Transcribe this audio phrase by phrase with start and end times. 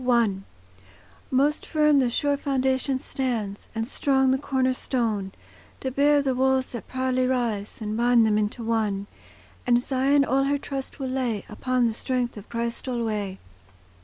[0.09, 0.35] I
[1.29, 5.31] Most firm the sure foundation stands, And strong the corner stone,
[5.81, 9.05] To bear the walls that proudly rise, And bind them into one;
[9.67, 13.37] And Zion all her trust will lay Upon the strength of Christ alway.